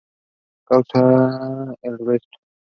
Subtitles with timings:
[0.67, 2.39] Casual en el resto.